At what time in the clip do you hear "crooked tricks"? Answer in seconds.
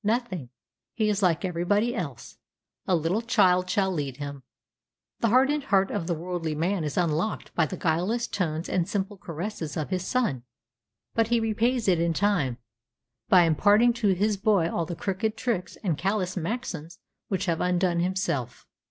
14.95-15.75